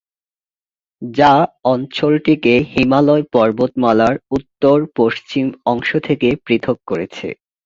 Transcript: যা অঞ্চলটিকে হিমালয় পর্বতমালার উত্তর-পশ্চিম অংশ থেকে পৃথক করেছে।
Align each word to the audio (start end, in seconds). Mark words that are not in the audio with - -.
যা 1.01 1.33
অঞ্চলটিকে 1.65 2.53
হিমালয় 2.71 3.23
পর্বতমালার 3.33 4.15
উত্তর-পশ্চিম 4.31 5.45
অংশ 5.65 5.89
থেকে 6.07 6.27
পৃথক 6.45 6.77
করেছে। 6.87 7.27